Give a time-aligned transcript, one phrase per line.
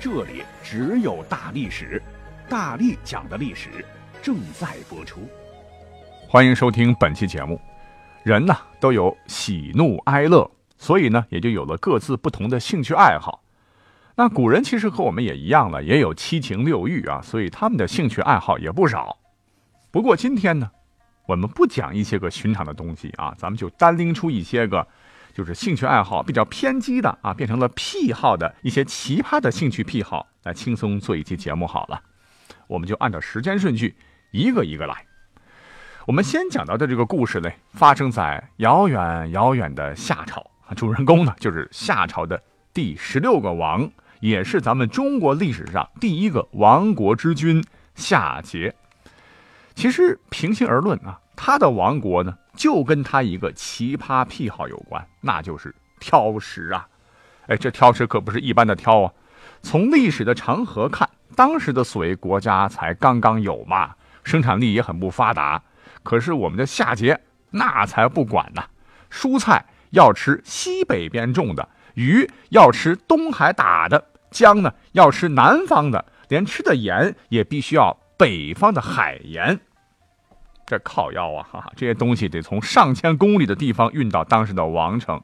[0.00, 2.00] 这里只有大历史，
[2.48, 3.84] 大力讲的历史
[4.22, 5.28] 正在播出。
[6.28, 7.60] 欢迎收听本期节目。
[8.22, 13.42] 人呢都有喜怒哀乐，所以呢也就有了各自不同的兴趣爱好。
[14.14, 19.18] 那古人其实和我们也一样了，也有七情六欲啊，所以他们的兴趣爱好也不少。
[19.90, 20.70] 不过今天呢，
[21.26, 24.86] 我们不讲一些个寻常的东西啊，咱们就单拎出一些个，
[25.32, 32.00] 就是兴趣爱好比较偏激的啊，变成了癖好的一些奇葩的兴趣癖好，来轻松做一期节目好了。
[32.66, 33.96] 我们就按照时间顺序
[34.32, 35.04] 一个一个来。
[36.06, 43.90] 我们先讲到的这个故事呢，发生在遥远遥远的夏朝，主人公呢就是夏朝的第十六个王，
[44.20, 47.62] 也是咱们中国历史上第一个亡国之君
[47.94, 48.72] 夏桀。
[49.74, 56.88] 其实平心而论啊，他的王国呢，就跟他一个奇葩癖好有关，那就是挑食啊。
[57.46, 59.12] 哎，这挑食可不是一般的挑啊。
[59.62, 63.94] 从历史的长河看，当时的所谓国家才刚刚有嘛，
[64.24, 65.62] 生产力也很不发达。
[66.02, 67.16] 可是我们的夏桀
[67.52, 68.64] 那才不管呢，
[69.08, 79.60] 蔬菜要吃西北边种的，鱼要吃东海打的，姜呢要吃南方的，连吃的盐也必须要北方的海盐。
[80.68, 85.20] 这靠腰啊，哈哈，这些东西得从上千公里的地方运到当时的王城，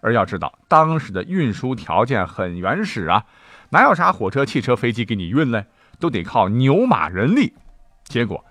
[0.00, 3.24] 而要知道当时的运输条件很原始啊，
[3.70, 5.66] 哪有啥火车、汽车、飞机给你运嘞？
[5.98, 7.52] 都得靠牛马人力。
[8.04, 8.44] 结果。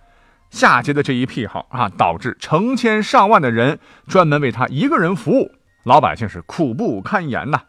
[0.52, 5.52] 夏桀的这一癖好啊，导致成千上万的人专门为他一个人服务，
[5.84, 7.62] 老百姓是苦不堪言呐。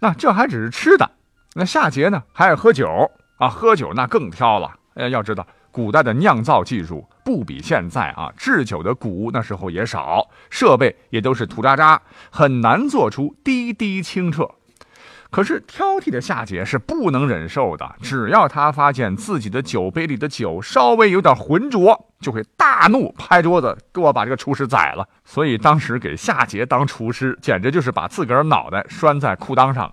[0.00, 1.08] 那这还只是吃的，
[1.54, 2.88] 那夏桀呢还爱喝酒
[3.36, 4.74] 啊，喝酒那更挑了。
[4.94, 14.50] 哎，要知道古代的酿造技术不比现在啊，制酒的谷那时候也少，设备也都是土渣渣，很难做出滴滴清澈。
[15.30, 25.06] 可是挑剔的夏桀是不能忍受的，只要他发现自己的酒杯里的酒稍微有点浑浊，就会大怒，拍桌子给我把这个厨师宰了。
[25.24, 29.84] 所以当时给夏桀当厨师，简直就是把自个儿脑袋拴在裤裆上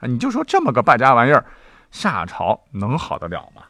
[0.00, 0.08] 啊！
[0.08, 1.46] 你就说这么个败家玩意儿，
[1.92, 3.62] 夏朝能好得了吗？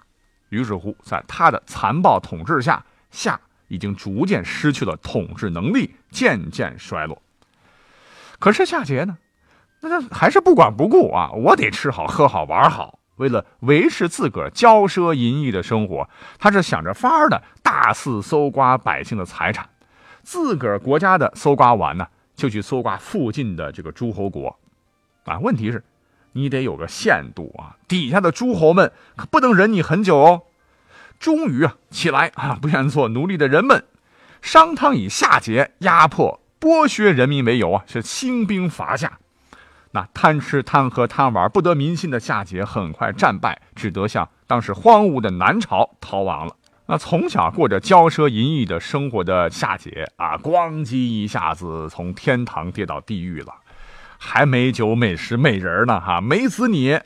[0.51, 7.21] 于是乎，在他的残暴统治下，夏已经逐渐失去了统治能力，渐渐衰落。
[8.39, 9.19] 可是夏桀呢？
[9.81, 11.31] 那他还是不管不顾啊！
[11.33, 19.69] 我得吃好喝好玩好，为了维持自个儿骄奢淫逸的生活，他是想着法儿的大肆搜刮百姓的财产。
[20.23, 24.59] 自个儿国家的搜刮完呢，就去搜刮附近的这个诸侯国。
[25.25, 25.83] 啊，问题是，
[26.33, 27.77] 你得有个限度啊！
[27.89, 30.43] 底下的诸侯们可不能忍你很久哦。
[31.19, 33.85] 终于啊，起来啊，不愿做奴隶的人们，
[34.41, 39.19] 商汤以夏桀压迫剥削人民为由啊，是兴兵伐夏。
[39.93, 46.55] 那贪吃贪喝贪玩不得民心的夏桀很快战败，只得向当时荒芜的南朝逃亡了。
[46.87, 53.55] 那从小过着骄奢淫逸的生活的夏桀啊，咣叽一下子从天堂跌到地狱了，
[54.23, 57.01] 还没酒没食没人呢，哈，没死你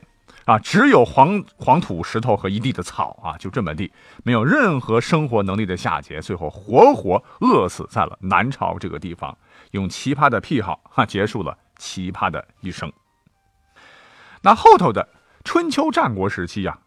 [0.46, 3.92] 啊，只有黄黄土石头和一地的草啊，就这么地，
[4.24, 9.38] 没有任何生活能力的夏桀，最后活活饿死在了南朝这个地方，
[9.70, 11.56] 用奇葩的癖好哈结束了。
[11.76, 12.92] 奇葩的一生。
[14.42, 15.08] 那后头的
[15.42, 16.78] 春秋战国时期呀，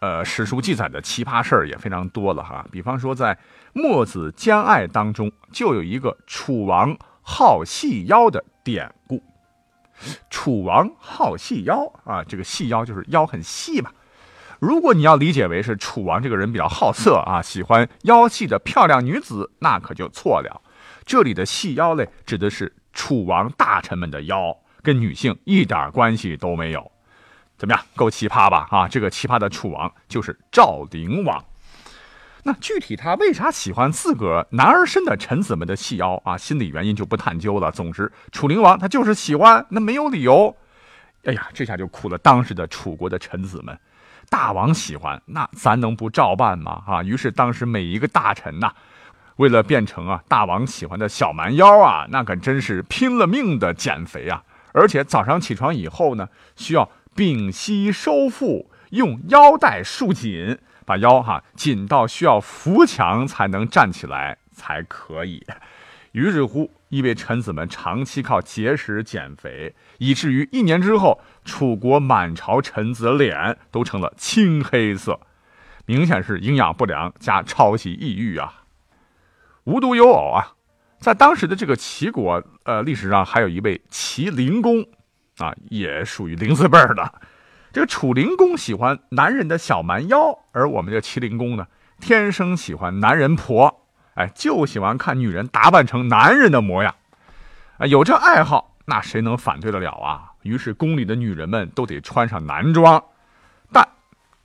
[0.00, 2.64] 呃，史书记载的奇葩事儿也非常多了哈。
[2.72, 3.38] 比方说，在
[3.74, 9.22] 墨子兼爱当中，就有一个楚王好细腰的典故。
[10.28, 13.90] 楚王好细腰啊，这个细腰就是腰很细嘛。
[14.58, 20.60] 如果你要理解为是楚王这个人比较好色啊，喜欢腰细的漂亮女子，那可就错了。
[21.04, 22.74] 这里的细腰嘞，指的是。
[22.92, 26.90] 楚王大臣们的腰跟女性一点关系都没有，
[27.56, 27.84] 怎么样？
[27.94, 28.66] 够奇葩吧？
[28.68, 31.42] 啊，这个奇葩的楚王就是赵灵王。
[32.42, 36.36] 那具体他为啥喜欢自个儿男儿身的臣子们的细腰啊？
[36.36, 37.70] 心理原因就不探究了。
[37.70, 40.56] 总之，楚灵王他就是喜欢，那没有理由。
[41.24, 43.78] 哎呀，这下就苦了当时的楚国的臣子们。
[44.28, 46.82] 大王喜欢，那咱能不照办吗？
[46.86, 48.72] 啊，于是当时每一个大臣呐。
[49.36, 54.42] 为了变成啊大王喜欢的小蛮腰啊，那可真是拼了命的减肥啊！
[54.72, 65.44] 而且早上起床以后呢，需要屏息收腹，用腰带束紧，把腰哈紧到需要扶墙才能站起来才可以。
[66.12, 75.20] 于是乎，一位臣子们长期靠节食减肥，以至于一年之后，楚国满朝臣子脸都成了青黑色，
[75.86, 78.64] 明显是营养不良加抄袭抑郁啊。
[79.64, 80.54] 无独有偶啊，
[80.98, 84.84] 在当时的这个齐国，呃，历史上还有一位齐灵公，
[85.38, 87.20] 啊，也属于灵字辈的。
[87.72, 91.66] 这个楚灵公喜欢男人的小蛮腰，而我们这麒麟公呢，
[92.00, 93.82] 天生喜欢男人婆。
[94.14, 96.94] 哎，就喜欢看女人打扮成男人的模样，
[97.78, 100.32] 啊，有这爱好，那谁能反对得了啊？
[100.42, 103.02] 于是宫里的女人们都得穿上男装，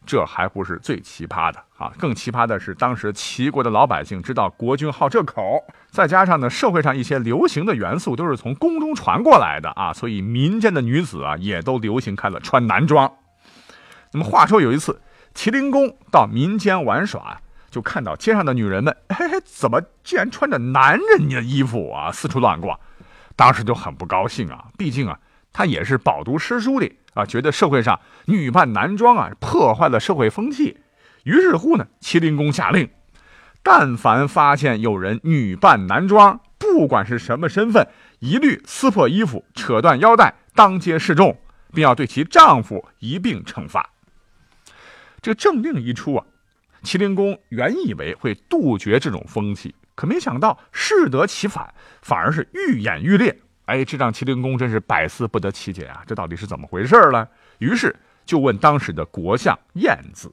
[0.05, 1.91] 这还不是最奇葩的啊！
[1.97, 13.11] 更奇葩的是，当时齐国的老百姓知道国君好这口，再加上呢，社会上一些流行的元素都是从宫中传过来的啊，所以民间的女子啊，也都流行开了穿男装。
[14.11, 15.01] 那么话说有一次，
[15.33, 17.41] 齐灵公到民间玩耍。
[17.71, 22.79] 就看到街上的女人们，嘿嘿，怎么竟然穿着男人的衣服啊，四处乱逛？
[23.35, 25.19] 当时就很不高兴啊，毕竟啊，
[25.57, 30.81] 他也是饱读诗书的啊，觉得社会上女扮男装啊，破坏了社会风气。
[31.23, 32.89] 于是乎呢，麒麟公下令，
[33.63, 37.87] 但凡发现有人女扮男装，不管是什么身份，
[38.19, 41.39] 一律撕破衣服，扯断腰带，当街示众，
[41.73, 43.91] 并要对其丈夫一并惩罚。
[45.21, 46.25] 这个政令一出啊。
[46.83, 53.39] 麒麟公原以为会杜绝这种风气，可没想到适得其反，反而是愈演愈烈。
[53.65, 56.03] 哎，这让麒麟公真是百思不得其解啊！
[56.05, 57.27] 这到底是怎么回事呢？
[57.57, 57.95] 于是
[58.25, 60.31] 就问当时的国相晏子。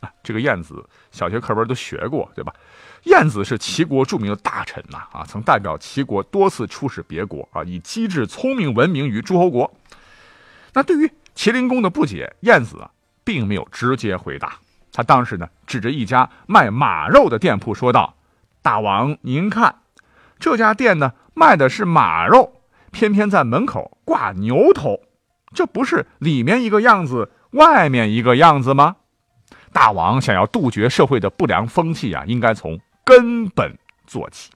[0.00, 2.52] 啊，这个晏子小学课文都学过，对吧？
[3.04, 9.72] 晏子是齐国著名的大臣呐，啊，曾代表齐国多次出使别国啊，以机智聪明闻名于诸侯国。
[10.72, 12.90] 那对于麒麟公的不解，晏子啊，
[13.22, 14.56] 并没有直接回答。
[14.92, 18.14] 他当时呢，指着一家卖马肉的店铺说道
[18.60, 19.76] ：“大王，您看，
[20.38, 25.00] 这家店呢卖的是马肉，偏偏在门口挂牛头，
[25.54, 28.96] 这不是里面一个样子，外面一个样子吗？
[29.72, 33.76] 大王想要杜绝社会的不良风气啊，应该从根本
[34.06, 34.50] 做起。”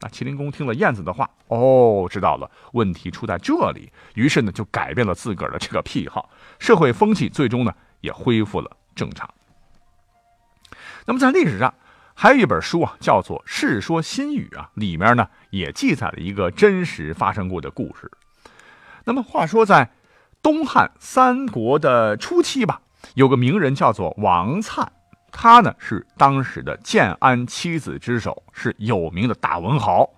[0.00, 6.28] 那麒麟公听了燕子的话，哦，知道了，问题出在这里，于是呢，就改变了自个儿的这个癖好，
[6.58, 8.70] 社会风气最终呢，也恢复了。
[8.94, 9.28] 正常。
[11.06, 11.72] 那么在历史上
[12.18, 18.10] 还有一本书啊，叫做《世说新语》啊，里面呢也记载了一个真实发生过的故事。
[19.04, 19.90] 那么话说在
[20.42, 22.80] 东汉三国的初期吧，
[23.16, 24.86] 有个名人叫做王粲，
[25.30, 30.08] 他呢是当时的建安七子之首，是有名的大文豪。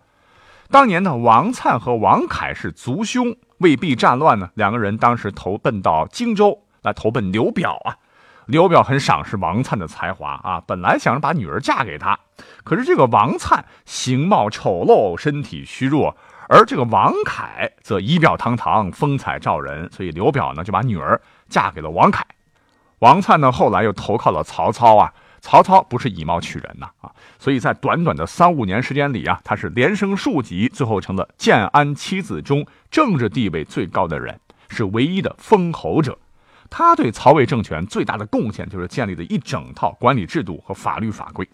[0.71, 7.99] 当年呢，王粲和王凯是族兄，为避战乱呢，两个人当时投奔到荆州来投奔刘表啊。
[8.49, 12.19] 刘表很赏识王粲的才华啊，本来想着把女儿嫁给他，
[12.65, 16.17] 可是这个王粲形貌丑陋，身体虚弱，
[16.49, 22.25] 而这个王凯则仪表堂堂，风采照人，所以刘表呢就把女儿嫁给了王凯。
[23.01, 25.13] 王粲呢后来又投靠了曹操啊，
[25.43, 34.41] 曹操不是以貌取人呐啊，所以在短短的三五年时间里啊，他是连升数级，最后成了建安七子中政治地位最高的人，
[34.71, 36.17] 是唯一的封侯者。
[36.71, 41.49] 他对曹魏政权最大的贡献就是建立了一整套管理制度和法律法规。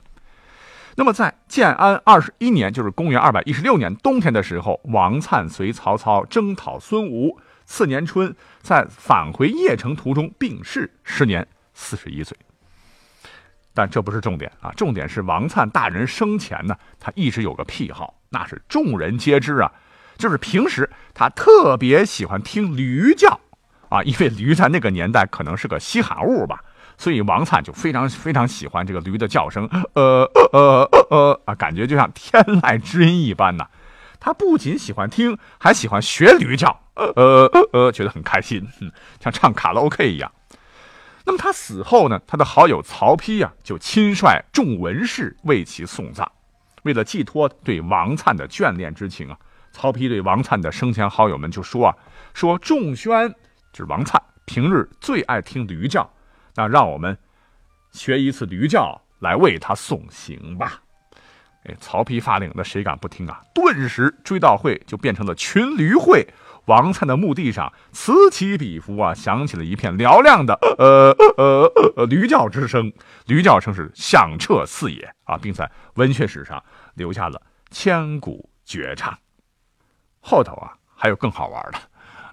[0.96, 7.38] 那么，在建安二十一年，就是公元二百一十六年冬天的时候，王粲随曹操征讨孙吴。
[7.66, 12.36] 次年春，在返回邺城途中病逝，时年四十一岁。
[13.72, 19.72] 但这不是重点啊，重点是王粲大人生前呢，他一直有个癖好，那是众人皆知啊，
[20.18, 23.40] 就是平时他特别喜欢听驴叫。
[23.94, 26.58] 啊，因为驴在那个年代可能是个稀罕物吧，
[26.98, 33.64] 所以王粲就非常非常喜欢这个驴的叫声，呃呃呃呃啊，感觉就像天籁之音一般呐。
[34.18, 38.66] 他不仅喜欢听，还喜欢学驴叫，呃呃呃，觉得很开心，
[39.20, 40.32] 像唱卡拉 OK 一样。
[41.26, 46.28] 那么他死后呢，他的好友曹丕呀，就亲率众文士为其送葬。
[46.82, 49.36] 为了寄托对王粲的眷恋之情啊，
[49.72, 51.94] 曹丕对王粲的生前好友们就说啊，
[52.32, 53.34] 说仲宣。
[53.74, 54.16] 就是王粲
[54.46, 56.08] 平日最爱听驴叫，
[56.54, 57.18] 那让我们
[57.90, 60.80] 学一次驴叫来为他送行吧。
[61.64, 63.42] 哎，曹丕发令，那谁敢不听啊？
[63.52, 66.26] 顿时追悼会就变成了群驴会。
[66.66, 72.92] 王粲的墓地上此起彼伏啊，响起了一片嘹亮的呃呃呃驴叫之声，
[73.26, 76.62] 驴叫声是响彻四野啊，并在文学史上
[76.94, 79.18] 留下了千古绝唱。
[80.20, 81.78] 后头啊，还有更好玩的。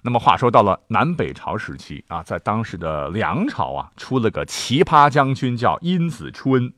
[0.04, 6.72] 那么话说到了南北朝时期啊，在当时的梁朝啊，出了个奇葩将军叫殷子春。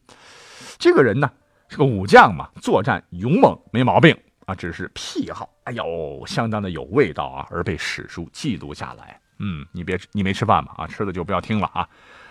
[0.77, 1.31] 这个人呢
[1.71, 4.15] 是个武将嘛，作战勇猛没毛病
[4.45, 9.19] 啊，只是癖好，哎呦，相当的有味道啊，而被史书记录下来。
[9.39, 10.75] 嗯，你别你没吃饭吧？
[10.77, 11.89] 啊，吃了就不要听了啊。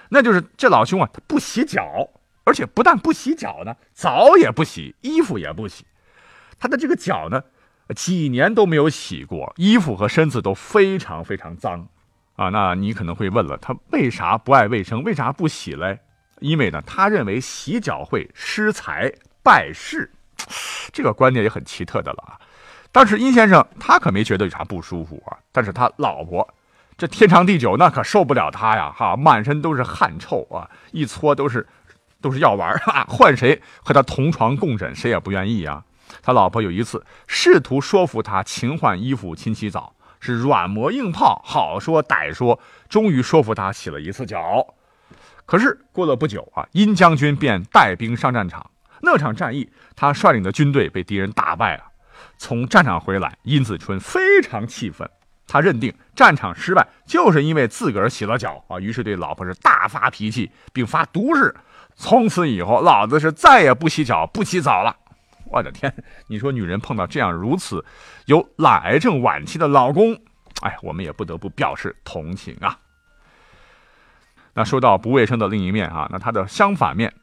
[0.10, 2.08] 那就是这老兄啊，他不洗脚，
[2.44, 5.88] 而且不但不洗脚呢，澡也不洗，衣服也不洗，
[6.60, 7.44] 他的这个脚呢。
[7.96, 11.88] 几年都没有洗过衣服和身子都非常非常脏，
[12.36, 15.04] 啊，那你可能会问了，他为啥不爱卫生？
[15.04, 16.00] 为啥不洗嘞？
[16.40, 19.12] 因为呢，他认为洗脚会失财
[19.44, 20.12] 败事，
[20.92, 22.40] 这个观念也很奇特的了啊。
[22.92, 26.48] 但是殷先生他可没觉得有啥不舒服啊，但是他老婆
[26.98, 31.68] 这天长地久那可受不了他呀，哈，满身都是汗臭啊，一搓都是
[32.22, 35.84] 都是药丸啊，换谁和他同床共枕，谁也不愿意啊。
[36.22, 44.76] 他老婆有一次试图说服他勤换衣服、勤洗澡，是软磨硬泡，好说歹说，终于说服他洗了一次脚。
[45.46, 48.70] 可是过了不久啊，殷将军便带兵上战场。
[49.02, 51.84] 那场战役，他率领的军队被敌人打败了。
[52.38, 55.10] 从战场回来，殷子春非常气愤，
[55.46, 61.54] 他认定战场失败就是因为自个儿洗了脚啊，于是对老婆是大发脾气，并发毒誓：
[61.96, 64.96] 从此以后，老子是再也不洗脚、不洗澡了。
[65.54, 65.94] 我的天！
[66.26, 67.86] 你说女人碰到这样如此
[68.26, 70.20] 有懒癌症晚期的老公，
[70.62, 72.80] 哎，我们也不得不表示同情啊。
[74.56, 77.14] 那说到不卫生的另一面啊，那它的相反面，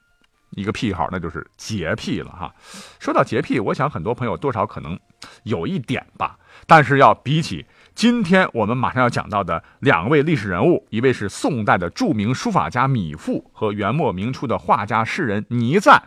[0.50, 2.54] 一个癖好，那就是洁癖了哈。
[3.00, 4.96] 说到洁癖，我想很多朋友多少可能
[5.42, 6.38] 有一点吧。
[6.68, 16.00] 但是要比起今天我们马上要讲到的两位历史人物，一位是宋代的著名书法家米芾，和元末明初的画家诗人倪瓒。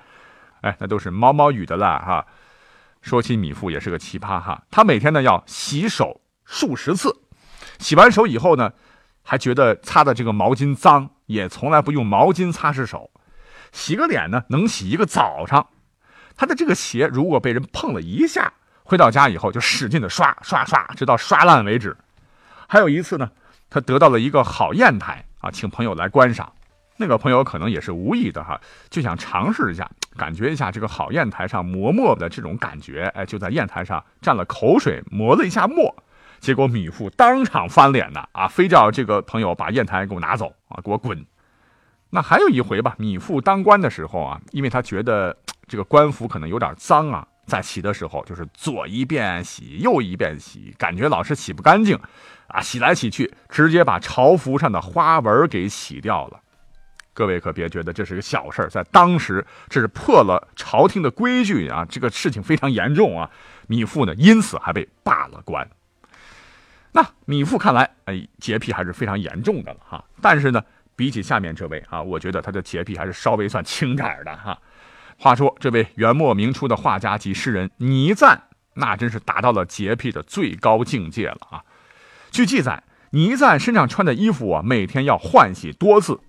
[0.64, 2.26] 哎，那都是毛毛雨的啦哈。
[3.02, 7.14] 说起米芾也是个奇葩哈，他每天呢要洗手数十次，
[7.78, 8.72] 洗完手以后呢，
[9.22, 13.12] 还觉得擦的这个毛巾脏，也从来不用毛巾擦拭手。
[13.74, 15.68] 洗个脸呢，能洗一个早上。
[16.36, 18.54] 他的这个鞋如果被人碰了一下，
[18.84, 21.96] 回到家以后就使劲的刷刷刷，直到刷烂为止。
[22.68, 23.30] 还有一次呢，
[23.70, 26.54] 他得到了一个好砚台啊，请朋友来观赏。
[26.98, 35.96] 那个朋友可能也是无意的哈，就想尝试一下，感觉一下这个好砚台上磨墨的这种感觉，哎，就在砚台上蘸了口水磨了一下墨，
[36.40, 41.26] 结果米芾当场翻脸呢，啊，非叫这个朋友把砚台给我拿走啊，给我滚。
[42.10, 45.36] 那还有一回吧，米芾当官的时候啊，因为他觉得
[45.68, 52.00] 这个官服可能有点脏啊，在洗的时候就是左一遍洗，右一遍洗，感觉老是洗不干净，
[52.48, 56.40] 啊，洗来洗去，直接把朝服上的花纹给洗掉了。
[57.14, 63.30] 各位可别觉得这是个小事儿，在当时这是破了朝廷的规矩啊，这个事情非常严重啊。
[63.68, 65.70] 米芾呢，因此还被罢了官。
[66.92, 70.04] 那米芾看来，哎，洁癖还是非常严重的了哈。
[70.22, 70.64] 但是呢，
[70.96, 74.58] 比起下面这位啊，我觉得他的洁癖还是稍微算轻点儿的哈。
[75.18, 78.42] 话说这位元末明初的画家及诗人倪瓒，
[78.74, 81.64] 那真是达到了洁癖的最高境界了啊。
[82.32, 86.20] 据记载，倪瓒身上穿的衣服啊，每天要换洗多次。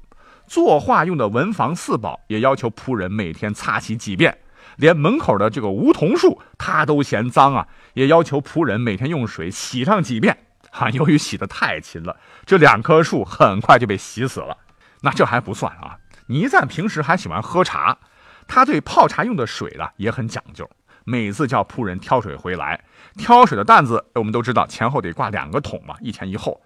[0.55, 4.39] 作画用的文房四宝也要求仆人每天擦洗几遍，
[4.77, 10.39] 连门口的这个梧桐树他都嫌脏啊，也要求仆人每天用水洗上几遍。
[10.71, 14.57] 哈， 由于洗得太勤了，这两棵树很快就被洗死了。
[15.01, 17.99] 那这还不算啊，倪瓒平时还喜欢喝茶，
[18.47, 20.71] 他对泡茶用的水呢也很讲究，
[21.03, 22.81] 每次叫仆人挑水回来，
[23.19, 26.61] 挑水的担子我们都知道前后得挂两个桶嘛，一前一后。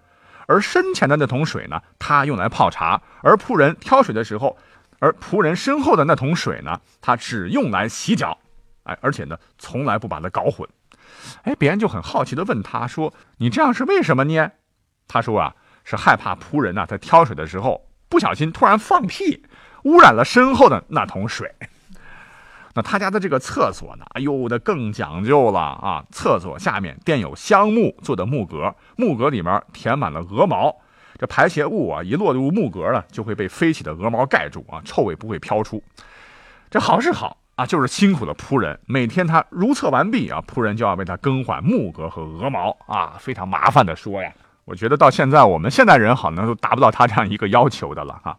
[0.48, 4.56] 而身前的那桶水呢，他用来泡茶；而仆人挑水的时候，
[4.98, 8.36] 而仆人身后的那桶水呢，他只用来洗脚。
[8.84, 10.66] 哎，而且呢，从来不把它搞混。
[11.42, 14.50] 哎，别人就很好奇的问他说：“你这样是为什么呢？”
[15.06, 19.44] 他说：“啊，是害怕仆人呐在挑水的时候不小心突然放屁，
[19.84, 21.54] 污染了身后的那桶水。”
[22.74, 24.04] 那他家的这个厕所呢？
[24.10, 26.04] 哎呦，的更讲究了啊！
[26.12, 30.74] 厕所下面垫有香木做的木格，木格里面填满了鹅毛。
[31.18, 35.82] 这排泄物啊，一落入木格呢，就会被飞起的鹅毛盖住啊，臭味不会飘出。
[36.70, 38.78] 这好是好啊，就是辛苦的仆人。
[38.86, 44.32] 每天他如厕完毕啊，仆人就要为他更换木格和鹅毛啊，非常麻烦的说呀。
[44.64, 48.36] 我觉得到现在我们现代人好像都达不到他这样一个要求的了哈。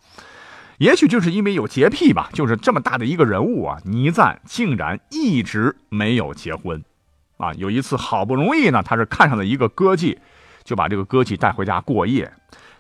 [0.80, 6.82] 也许就是因为有洁癖吧，就是这么大的一个人物啊，倪瓒竟然一直没有结婚，
[7.36, 10.18] 啊，有一次好不容易呢，他是看上了一个歌妓，
[10.64, 12.32] 就把这个歌妓带回家过夜，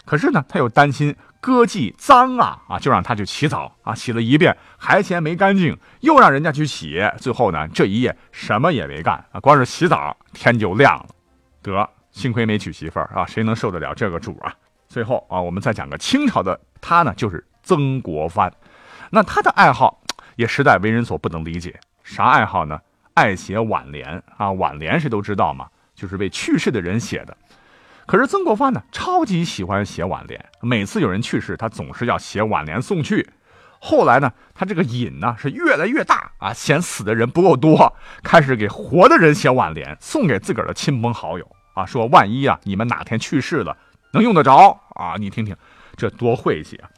[0.05, 9.15] 可是呢，他又担心歌妓脏啊，啊，就让他去洗澡啊，洗了一遍还嫌没干净，又让人家去洗，最后呢，这一夜什么也没干。
[9.33, 11.07] 啊，光是洗澡天就亮了，
[11.61, 14.55] 得幸亏没娶媳妇儿啊，谁能受得了这个主啊？
[14.87, 18.51] 最后啊，我们再讲个清朝的他呢，就是曾国藩。
[19.11, 20.01] 那他的爱好
[20.37, 22.79] 也实在为人所不能理解，啥爱好呢？
[23.13, 27.37] 爱写挽联啊，挽联谁都知道嘛，就是为去世的人写的。
[28.07, 33.29] 可是曾国藩呢，超级喜欢写挽联，每次有人去世，他总是要写挽联送去。
[33.79, 43.77] 后来呢，他这个瘾呢是越来越大啊，嫌死的人不够多，开始给活的人写挽联，送给自个儿的亲朋好友啊，说万一啊你们哪天去世了，
[44.13, 45.13] 能用得着啊？
[45.19, 45.55] 你听听，
[45.95, 46.89] 这多晦气啊！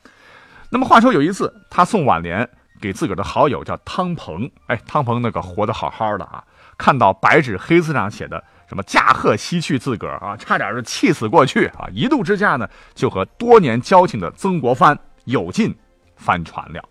[0.71, 2.49] 那么话说有一次，他送挽联
[2.79, 6.41] 给自个儿的好友叫汤鹏，哎，汤鹏那个活得好好的啊，
[6.77, 11.89] 看到白纸黑字上写的什么驾鹤西去，自个儿啊，差点是气死过去啊！
[11.91, 15.75] 一怒之下呢，就和多年交情的曾国藩有劲
[16.15, 16.81] 翻船了。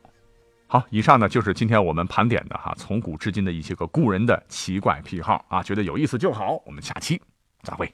[0.67, 6.61] 好，以上呢就是今天我们盘点的哈，从古至今的一些个故人的奇怪癖好啊，觉得有意思就好。
[6.67, 7.19] 我们下期
[7.63, 7.89] 再会。